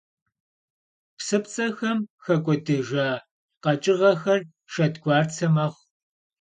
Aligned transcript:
Psıpts'exem 1.17 1.99
xek'uedıhıjja 2.23 3.07
kheç'ığexer 3.63 4.41
şşedguartse 4.71 5.47
mexhu. 5.55 5.83